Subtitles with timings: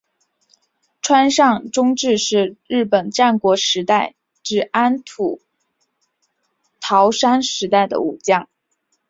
[1.03, 5.43] 川上忠智是日本战国时代至安土
[6.79, 8.49] 桃山时代的武将。